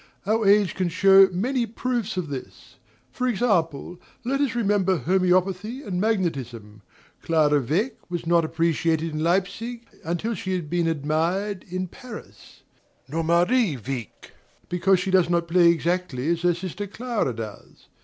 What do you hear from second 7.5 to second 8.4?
Wieck was